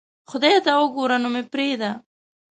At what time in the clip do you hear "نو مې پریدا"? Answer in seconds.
1.23-1.91